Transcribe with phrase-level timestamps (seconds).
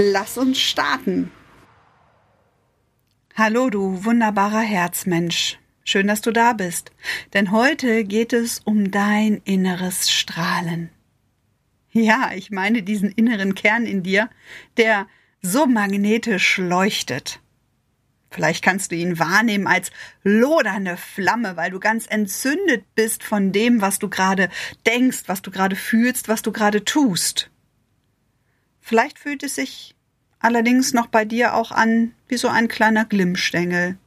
[0.00, 1.32] Lass uns starten.
[3.34, 5.58] Hallo, du wunderbarer Herzmensch.
[5.82, 6.92] Schön, dass du da bist.
[7.34, 10.90] Denn heute geht es um dein inneres Strahlen.
[11.90, 14.30] Ja, ich meine diesen inneren Kern in dir,
[14.76, 15.08] der
[15.42, 17.40] so magnetisch leuchtet.
[18.30, 19.90] Vielleicht kannst du ihn wahrnehmen als
[20.22, 24.48] lodernde Flamme, weil du ganz entzündet bist von dem, was du gerade
[24.86, 27.50] denkst, was du gerade fühlst, was du gerade tust.
[28.88, 29.94] Vielleicht fühlt es sich
[30.38, 33.98] allerdings noch bei dir auch an wie so ein kleiner Glimmstängel,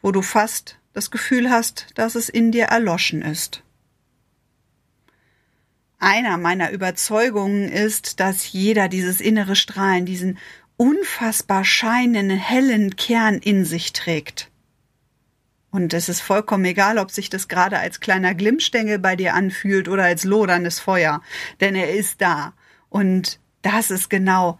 [0.00, 3.62] wo du fast das Gefühl hast, dass es in dir erloschen ist.
[6.00, 10.36] Einer meiner Überzeugungen ist, dass jeder dieses innere Strahlen, diesen
[10.76, 14.50] unfassbar scheinenden, hellen Kern in sich trägt.
[15.70, 19.86] Und es ist vollkommen egal, ob sich das gerade als kleiner Glimmstängel bei dir anfühlt
[19.86, 21.22] oder als loderndes Feuer,
[21.60, 22.52] denn er ist da.
[22.88, 24.58] Und das ist genau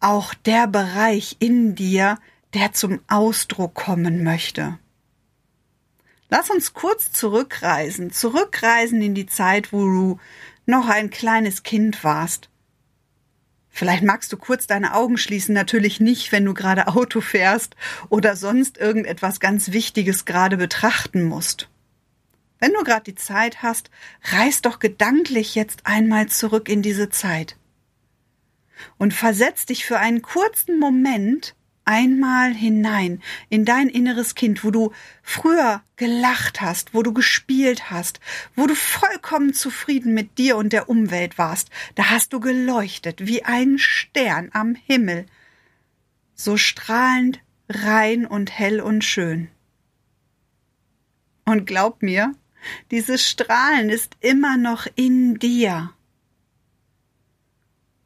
[0.00, 2.18] auch der Bereich in dir,
[2.52, 4.78] der zum Ausdruck kommen möchte.
[6.28, 10.20] Lass uns kurz zurückreisen, zurückreisen in die Zeit, wo du
[10.66, 12.48] noch ein kleines Kind warst.
[13.70, 17.74] Vielleicht magst du kurz deine Augen schließen, natürlich nicht, wenn du gerade Auto fährst
[18.08, 21.68] oder sonst irgendetwas ganz Wichtiges gerade betrachten musst.
[22.60, 23.90] Wenn du gerade die Zeit hast,
[24.22, 27.56] reis doch gedanklich jetzt einmal zurück in diese Zeit
[28.98, 34.92] und versetz dich für einen kurzen Moment einmal hinein in dein inneres Kind, wo du
[35.22, 38.20] früher gelacht hast, wo du gespielt hast,
[38.56, 41.70] wo du vollkommen zufrieden mit dir und der Umwelt warst.
[41.94, 45.26] Da hast du geleuchtet wie ein Stern am Himmel,
[46.34, 49.48] so strahlend, rein und hell und schön.
[51.44, 52.34] Und glaub mir,
[52.90, 55.92] dieses Strahlen ist immer noch in dir.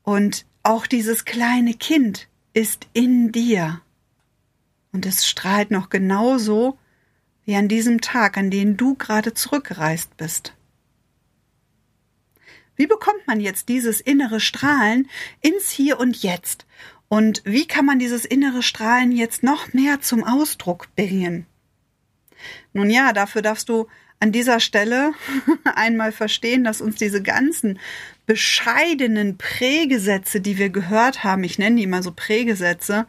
[0.02, 3.80] Und auch dieses kleine Kind ist in dir.
[4.92, 6.78] Und es strahlt noch genauso
[7.46, 10.54] wie an diesem Tag, an den du gerade zurückgereist bist.
[12.76, 15.08] Wie bekommt man jetzt dieses innere Strahlen
[15.40, 16.66] ins Hier und Jetzt?
[17.08, 21.46] Und wie kann man dieses innere Strahlen jetzt noch mehr zum Ausdruck bringen?
[22.72, 23.86] Nun ja, dafür darfst du
[24.20, 25.12] an dieser Stelle
[25.64, 27.78] einmal verstehen, dass uns diese ganzen
[28.26, 33.06] bescheidenen Prägesätze, die wir gehört haben, ich nenne die immer so Prägesätze,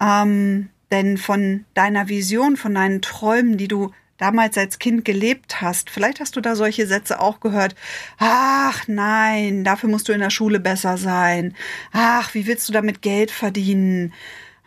[0.00, 5.90] ähm, denn von deiner Vision, von deinen Träumen, die du damals als Kind gelebt hast,
[5.90, 7.74] vielleicht hast du da solche Sätze auch gehört.
[8.18, 11.54] Ach nein, dafür musst du in der Schule besser sein.
[11.92, 14.12] Ach, wie willst du damit Geld verdienen?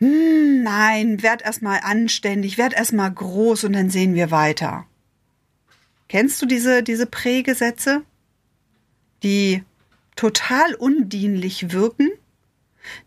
[0.01, 4.85] Hm, nein, werd erstmal anständig, werd erstmal groß und dann sehen wir weiter.
[6.09, 8.03] Kennst du diese, diese Prägesätze?
[9.23, 9.63] die
[10.15, 12.09] total undienlich wirken,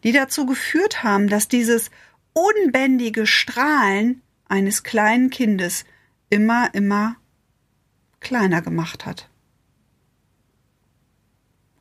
[0.03, 1.91] die dazu geführt haben, dass dieses
[2.33, 5.84] unbändige Strahlen eines kleinen Kindes
[6.31, 7.16] immer, immer
[8.21, 9.28] kleiner gemacht hat.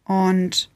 [0.05, 0.69] Und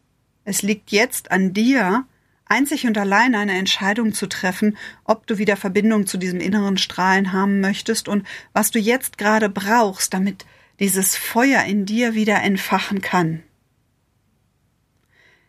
[0.45, 2.05] es liegt jetzt an dir,
[2.49, 7.33] einzig und allein eine Entscheidung zu treffen, ob du wieder Verbindung zu diesem inneren Strahlen
[7.33, 10.45] haben möchtest und was du jetzt gerade brauchst, damit
[10.79, 13.43] dieses Feuer in dir wieder entfachen kann.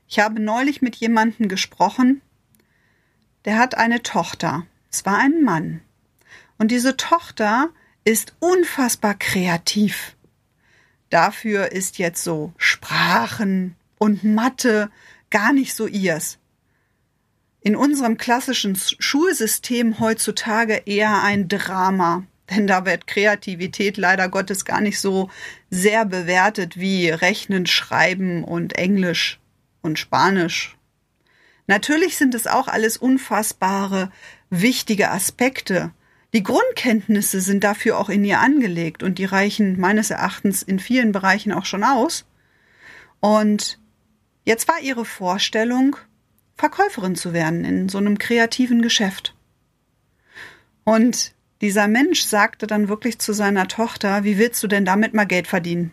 [0.09, 2.23] Ich habe neulich mit jemandem gesprochen,
[3.45, 4.67] der hat eine Tochter.
[4.91, 5.83] Es war ein Mann.
[6.57, 7.69] Und diese Tochter
[8.05, 10.17] ist unfassbar kreativ.
[11.11, 14.91] Dafür ist jetzt so Sprachen und Mathe
[15.31, 16.39] gar nicht so ihrs.
[17.69, 24.81] In unserem klassischen Schulsystem heutzutage eher ein Drama, denn da wird Kreativität leider Gottes gar
[24.81, 25.29] nicht so
[25.69, 29.39] sehr bewertet wie Rechnen, Schreiben und Englisch
[29.83, 30.79] und Spanisch.
[31.67, 34.11] Natürlich sind es auch alles unfassbare,
[34.49, 35.93] wichtige Aspekte.
[36.33, 41.13] Die Grundkenntnisse sind dafür auch in ihr angelegt und die reichen meines Erachtens in vielen
[41.13, 42.25] Bereichen auch schon aus.
[43.21, 43.79] Und
[44.47, 45.99] jetzt war ihre Vorstellung,
[46.59, 49.35] Verkäuferin zu werden in so einem kreativen Geschäft.
[50.85, 55.25] Und dieser Mensch sagte dann wirklich zu seiner Tochter, wie willst du denn damit mal
[55.25, 55.93] Geld verdienen?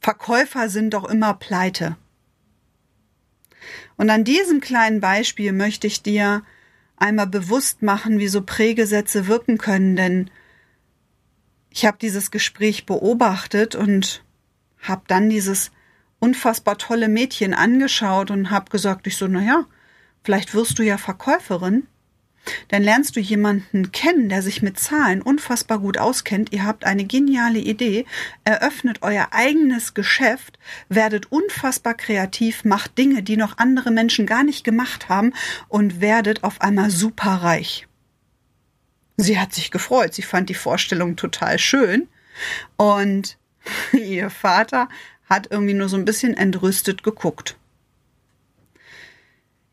[0.00, 1.96] Verkäufer sind doch immer pleite.
[3.96, 6.42] Und an diesem kleinen Beispiel möchte ich dir
[6.96, 10.30] einmal bewusst machen, wie so Prägesätze wirken können, denn
[11.70, 14.24] ich habe dieses Gespräch beobachtet und
[14.80, 15.70] habe dann dieses
[16.20, 19.64] unfassbar tolle Mädchen angeschaut und habe gesagt, ich so, na ja,
[20.22, 21.86] vielleicht wirst du ja Verkäuferin.
[22.68, 26.52] Dann lernst du jemanden kennen, der sich mit Zahlen unfassbar gut auskennt.
[26.52, 28.06] Ihr habt eine geniale Idee,
[28.44, 30.58] eröffnet euer eigenes Geschäft,
[30.88, 35.34] werdet unfassbar kreativ, macht Dinge, die noch andere Menschen gar nicht gemacht haben
[35.68, 37.86] und werdet auf einmal super reich.
[39.16, 42.08] Sie hat sich gefreut, sie fand die Vorstellung total schön
[42.76, 43.36] und
[43.92, 44.88] ihr Vater
[45.30, 47.56] hat irgendwie nur so ein bisschen entrüstet geguckt.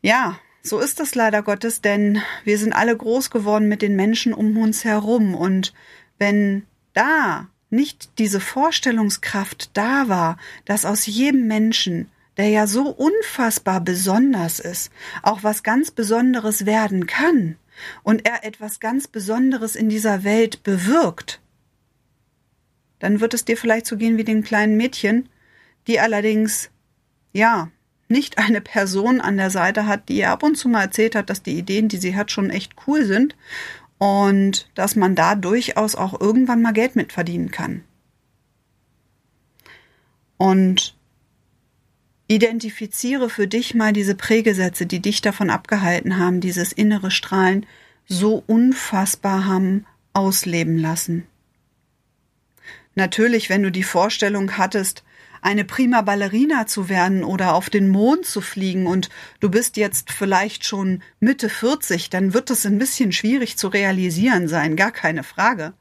[0.00, 4.32] Ja, so ist es leider Gottes, denn wir sind alle groß geworden mit den Menschen
[4.32, 5.74] um uns herum und
[6.18, 6.64] wenn
[6.94, 14.60] da nicht diese Vorstellungskraft da war, dass aus jedem Menschen, der ja so unfassbar besonders
[14.60, 17.56] ist, auch was ganz Besonderes werden kann
[18.04, 21.40] und er etwas ganz Besonderes in dieser Welt bewirkt,
[23.00, 25.28] dann wird es dir vielleicht so gehen wie den kleinen Mädchen,
[25.88, 26.70] die allerdings,
[27.32, 27.70] ja,
[28.08, 31.28] nicht eine Person an der Seite hat, die ihr ab und zu mal erzählt hat,
[31.28, 33.36] dass die Ideen, die sie hat, schon echt cool sind
[33.98, 37.82] und dass man da durchaus auch irgendwann mal Geld mit verdienen kann.
[40.36, 40.94] Und
[42.28, 47.66] identifiziere für dich mal diese Prägesätze, die dich davon abgehalten haben, dieses innere Strahlen
[48.06, 51.26] so unfassbar haben ausleben lassen.
[52.94, 55.04] Natürlich, wenn du die Vorstellung hattest,
[55.40, 59.08] eine prima Ballerina zu werden oder auf den Mond zu fliegen und
[59.40, 64.48] du bist jetzt vielleicht schon Mitte 40, dann wird es ein bisschen schwierig zu realisieren
[64.48, 65.74] sein, gar keine Frage.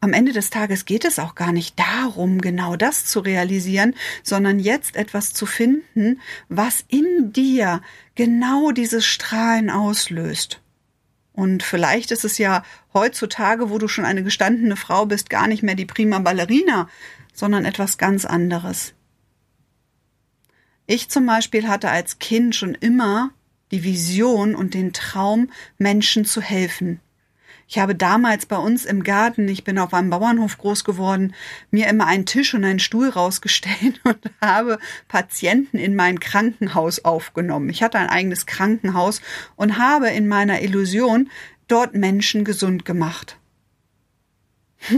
[0.00, 4.58] Am Ende des Tages geht es auch gar nicht darum, genau das zu realisieren, sondern
[4.58, 7.80] jetzt etwas zu finden, was in dir
[8.14, 10.60] genau dieses Strahlen auslöst.
[11.32, 12.62] Und vielleicht ist es ja
[12.94, 16.88] heutzutage, wo du schon eine gestandene Frau bist, gar nicht mehr die prima Ballerina,
[17.36, 18.94] sondern etwas ganz anderes.
[20.86, 23.30] Ich zum Beispiel hatte als Kind schon immer
[23.70, 27.00] die Vision und den Traum, Menschen zu helfen.
[27.68, 31.34] Ich habe damals bei uns im Garten, ich bin auf einem Bauernhof groß geworden,
[31.72, 34.78] mir immer einen Tisch und einen Stuhl rausgestellt und habe
[35.08, 37.68] Patienten in mein Krankenhaus aufgenommen.
[37.68, 39.20] Ich hatte ein eigenes Krankenhaus
[39.56, 41.28] und habe in meiner Illusion
[41.66, 43.38] dort Menschen gesund gemacht.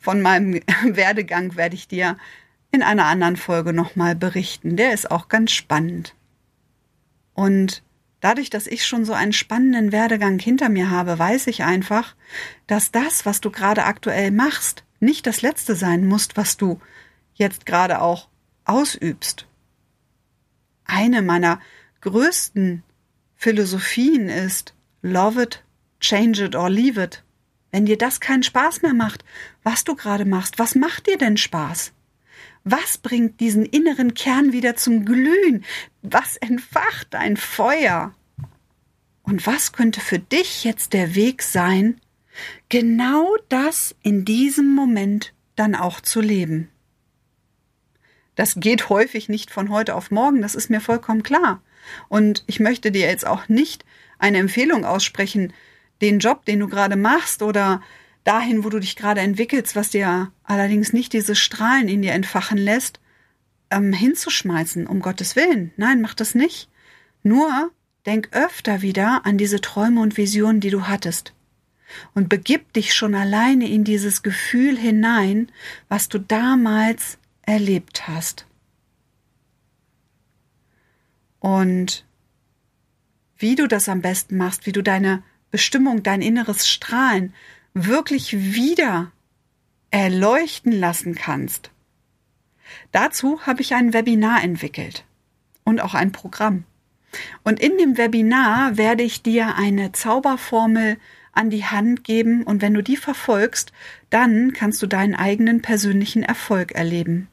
[0.00, 0.54] Von meinem
[0.84, 2.16] Werdegang werde ich dir
[2.72, 4.76] in einer anderen Folge nochmal berichten.
[4.76, 6.14] Der ist auch ganz spannend.
[7.34, 7.82] Und
[8.20, 12.14] dadurch, dass ich schon so einen spannenden Werdegang hinter mir habe, weiß ich einfach,
[12.66, 16.80] dass das, was du gerade aktuell machst, nicht das Letzte sein muss, was du
[17.34, 18.28] jetzt gerade auch
[18.64, 19.46] ausübst.
[20.84, 21.60] Eine meiner
[22.00, 22.82] größten
[23.36, 25.64] Philosophien ist Love it,
[26.00, 27.22] change it or leave it.
[27.70, 29.24] Wenn dir das keinen Spaß mehr macht,
[29.62, 31.92] was du gerade machst, was macht dir denn Spaß?
[32.64, 35.64] Was bringt diesen inneren Kern wieder zum Glühen?
[36.02, 38.14] Was entfacht dein Feuer?
[39.22, 42.00] Und was könnte für dich jetzt der Weg sein,
[42.68, 46.68] genau das in diesem Moment dann auch zu leben?
[48.34, 51.62] Das geht häufig nicht von heute auf morgen, das ist mir vollkommen klar.
[52.08, 53.84] Und ich möchte dir jetzt auch nicht
[54.18, 55.52] eine Empfehlung aussprechen,
[56.00, 57.82] den Job, den du gerade machst oder
[58.24, 62.58] dahin, wo du dich gerade entwickelst, was dir allerdings nicht dieses Strahlen in dir entfachen
[62.58, 63.00] lässt,
[63.70, 65.72] ähm, hinzuschmeißen, um Gottes Willen.
[65.76, 66.68] Nein, mach das nicht.
[67.22, 67.70] Nur
[68.06, 71.34] denk öfter wieder an diese Träume und Visionen, die du hattest.
[72.14, 75.50] Und begib dich schon alleine in dieses Gefühl hinein,
[75.88, 78.46] was du damals erlebt hast.
[81.40, 82.04] Und
[83.38, 87.34] wie du das am besten machst, wie du deine Bestimmung, dein inneres Strahlen
[87.74, 89.12] wirklich wieder
[89.90, 91.70] erleuchten lassen kannst.
[92.92, 95.04] Dazu habe ich ein Webinar entwickelt
[95.64, 96.64] und auch ein Programm.
[97.42, 100.96] Und in dem Webinar werde ich dir eine Zauberformel
[101.32, 103.72] an die Hand geben und wenn du die verfolgst,
[104.10, 107.28] dann kannst du deinen eigenen persönlichen Erfolg erleben.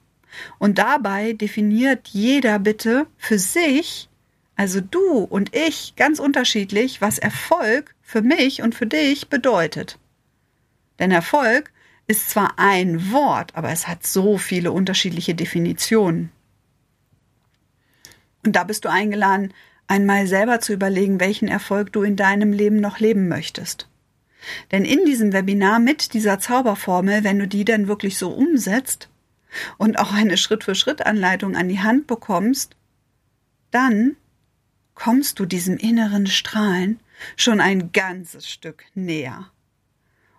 [0.59, 4.06] Und dabei definiert jeder bitte für sich,
[4.57, 9.99] also du und ich, ganz unterschiedlich, was Erfolg für mich und für dich bedeutet.
[10.97, 11.71] Denn Erfolg
[12.07, 16.31] ist zwar ein Wort, aber es hat so viele unterschiedliche Definitionen.
[18.43, 19.53] Und da bist du eingeladen,
[19.85, 23.87] einmal selber zu überlegen, welchen Erfolg du in deinem Leben noch leben möchtest.
[24.71, 29.09] Denn in diesem Webinar mit dieser Zauberformel, wenn du die dann wirklich so umsetzt
[29.77, 32.75] und auch eine Schritt-für-Schritt-Anleitung an die Hand bekommst,
[33.69, 34.15] dann
[34.97, 36.99] kommst du diesem inneren Strahlen
[37.35, 39.51] schon ein ganzes Stück näher.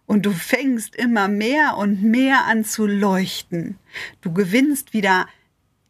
[0.05, 3.79] Und du fängst immer mehr und mehr an zu leuchten.
[4.21, 5.29] Du gewinnst wieder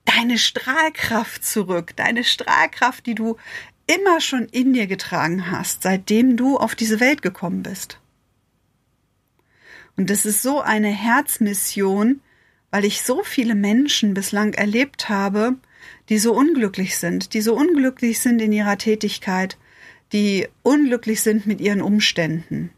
[0.04, 3.38] deine Strahlkraft zurück, deine Strahlkraft, die du
[3.86, 7.98] immer schon in dir getragen hast, seitdem du auf diese Welt gekommen bist.
[9.96, 12.20] Und es ist so eine Herzmission,
[12.70, 15.56] weil ich so viele Menschen bislang erlebt habe,
[16.08, 19.58] die so unglücklich sind, die so unglücklich sind in ihrer Tätigkeit,
[20.12, 22.70] die unglücklich sind mit ihren Umständen.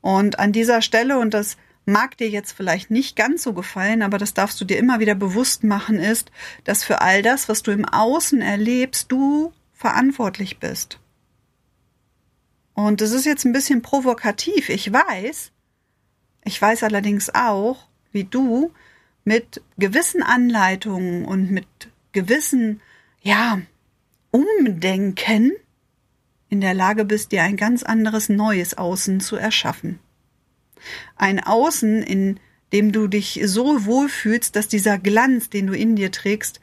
[0.00, 4.18] Und an dieser Stelle, und das mag dir jetzt vielleicht nicht ganz so gefallen, aber
[4.18, 6.30] das darfst du dir immer wieder bewusst machen, ist,
[6.64, 10.98] dass für all das, was du im Außen erlebst, du verantwortlich bist.
[12.74, 15.52] Und es ist jetzt ein bisschen provokativ, ich weiß.
[16.44, 18.72] Ich weiß allerdings auch, wie du
[19.26, 21.66] mit gewissen Anleitungen und mit
[22.12, 22.80] gewissen,
[23.22, 23.60] ja,
[24.30, 25.52] Umdenken
[26.48, 29.98] in der Lage bist, dir ein ganz anderes neues Außen zu erschaffen.
[31.16, 32.38] Ein Außen, in
[32.72, 36.60] dem du dich so wohlfühlst, dass dieser Glanz, den du in dir trägst,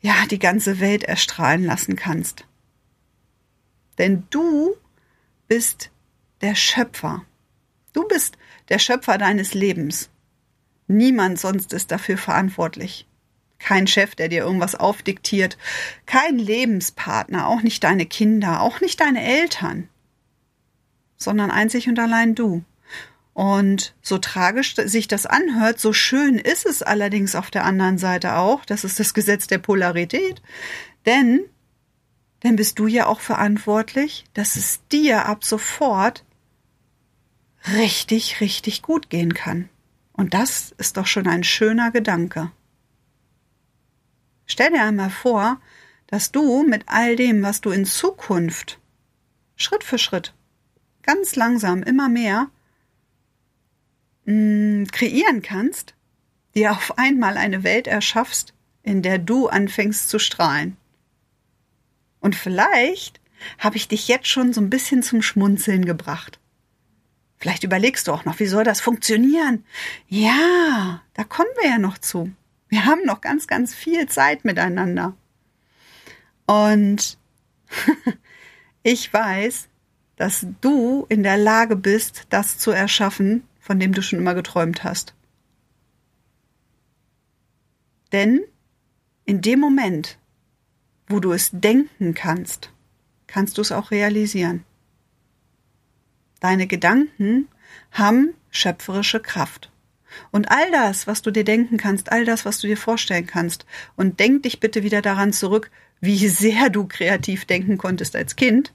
[0.00, 2.46] ja, die ganze Welt erstrahlen lassen kannst.
[3.98, 4.74] Denn du
[5.48, 5.90] bist
[6.40, 7.26] der Schöpfer.
[7.92, 8.38] Du bist
[8.70, 10.08] der Schöpfer deines Lebens.
[10.90, 13.06] Niemand sonst ist dafür verantwortlich.
[13.60, 15.56] Kein Chef, der dir irgendwas aufdiktiert,
[16.04, 19.88] kein Lebenspartner, auch nicht deine Kinder, auch nicht deine Eltern,
[21.16, 22.64] sondern einzig und allein du.
[23.34, 28.34] Und so tragisch sich das anhört, so schön ist es allerdings auf der anderen Seite
[28.36, 30.42] auch, das ist das Gesetz der Polarität,
[31.06, 31.42] denn
[32.40, 36.24] dann bist du ja auch verantwortlich, dass es dir ab sofort
[37.76, 39.68] richtig, richtig gut gehen kann.
[40.20, 42.52] Und das ist doch schon ein schöner Gedanke.
[44.44, 45.62] Stell dir einmal vor,
[46.08, 48.78] dass du mit all dem, was du in Zukunft
[49.56, 50.34] Schritt für Schritt,
[51.00, 52.50] ganz langsam, immer mehr
[54.26, 55.94] mh, mm, kreieren kannst,
[56.54, 60.76] dir auf einmal eine Welt erschaffst, in der du anfängst zu strahlen.
[62.20, 63.22] Und vielleicht
[63.56, 66.40] habe ich dich jetzt schon so ein bisschen zum Schmunzeln gebracht.
[67.40, 69.64] Vielleicht überlegst du auch noch, wie soll das funktionieren?
[70.08, 72.30] Ja, da kommen wir ja noch zu.
[72.68, 75.14] Wir haben noch ganz, ganz viel Zeit miteinander.
[76.46, 77.16] Und
[78.82, 79.68] ich weiß,
[80.16, 84.84] dass du in der Lage bist, das zu erschaffen, von dem du schon immer geträumt
[84.84, 85.14] hast.
[88.12, 88.42] Denn
[89.24, 90.18] in dem Moment,
[91.06, 92.70] wo du es denken kannst,
[93.26, 94.64] kannst du es auch realisieren.
[96.40, 97.48] Deine Gedanken
[97.92, 99.70] haben schöpferische Kraft.
[100.32, 103.64] Und all das, was du dir denken kannst, all das, was du dir vorstellen kannst,
[103.96, 105.70] und denk dich bitte wieder daran zurück,
[106.00, 108.72] wie sehr du kreativ denken konntest als Kind,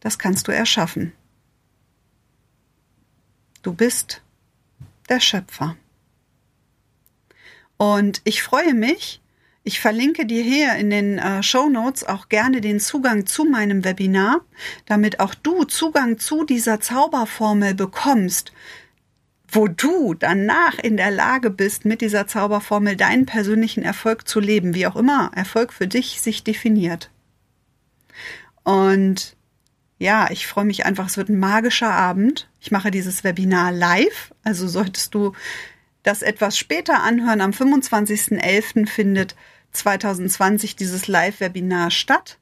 [0.00, 1.12] das kannst du erschaffen.
[3.62, 4.22] Du bist
[5.08, 5.76] der Schöpfer.
[7.76, 9.20] Und ich freue mich,
[9.66, 13.84] ich verlinke dir hier in den äh, Show Notes auch gerne den Zugang zu meinem
[13.84, 14.42] Webinar,
[14.86, 18.52] damit auch du Zugang zu dieser Zauberformel bekommst,
[19.48, 24.72] wo du danach in der Lage bist, mit dieser Zauberformel deinen persönlichen Erfolg zu leben,
[24.72, 27.10] wie auch immer Erfolg für dich sich definiert.
[28.62, 29.36] Und
[29.98, 32.48] ja, ich freue mich einfach, es wird ein magischer Abend.
[32.60, 35.32] Ich mache dieses Webinar live, also solltest du
[36.04, 38.86] das etwas später anhören, am 25.11.
[38.86, 39.34] findet
[39.78, 42.38] 2020 dieses Live-Webinar statt.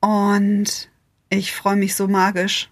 [0.00, 0.90] Und
[1.30, 2.70] ich freue mich so magisch,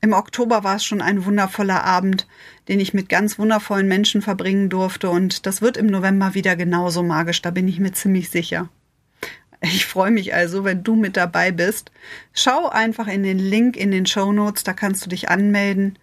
[0.00, 2.28] im Oktober war es schon ein wundervoller Abend,
[2.68, 7.02] den ich mit ganz wundervollen Menschen verbringen durfte und das wird im November wieder genauso
[7.02, 8.68] magisch, da bin ich mir ziemlich sicher.
[9.60, 11.90] Ich freue mich also, wenn du mit dabei bist.
[12.32, 15.98] Schau einfach in den Link in den Show Notes, da kannst du dich anmelden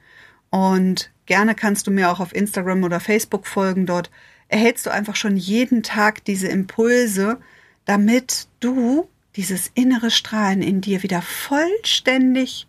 [0.49, 3.85] und gerne kannst du mir auch auf Instagram oder Facebook folgen.
[3.85, 4.11] Dort
[4.55, 7.41] erhältst du einfach schon jeden Tag diese Impulse,
[7.83, 12.65] damit du dieses innere Strahlen in dir wieder vollständig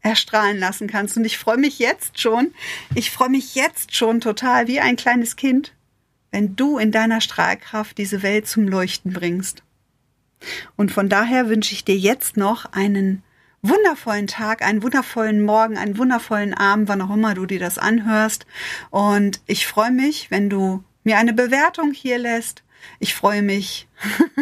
[0.00, 1.16] erstrahlen lassen kannst.
[1.16, 2.54] Und ich freue mich jetzt schon,
[2.94, 5.72] ich freue mich jetzt schon total wie ein kleines Kind,
[6.30, 9.64] wenn du in deiner Strahlkraft diese Welt zum Leuchten bringst.
[10.76, 13.24] Und von daher wünsche ich dir jetzt noch einen
[13.62, 18.46] wundervollen Tag, einen wundervollen Morgen, einen wundervollen Abend, wann auch immer du dir das anhörst.
[18.90, 22.62] Und ich freue mich, wenn du mir eine Bewertung hier lässt.
[22.98, 23.88] Ich freue mich,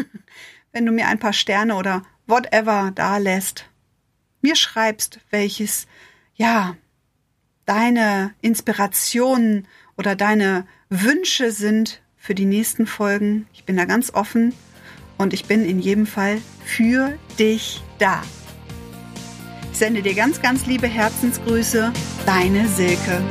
[0.72, 3.70] wenn du mir ein paar Sterne oder whatever da lässt
[4.42, 5.86] mir schreibst, welches,
[6.34, 6.76] ja,
[7.66, 13.46] deine Inspirationen oder deine Wünsche sind für die nächsten Folgen.
[13.52, 14.54] Ich bin da ganz offen
[15.18, 18.22] und ich bin in jedem Fall für dich da.
[19.80, 21.90] Sende dir ganz, ganz liebe Herzensgrüße,
[22.26, 23.22] deine Silke.